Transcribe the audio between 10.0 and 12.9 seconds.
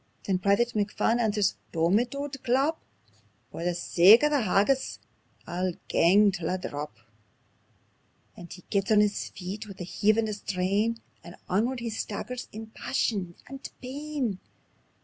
and a strain, And onward he staggers in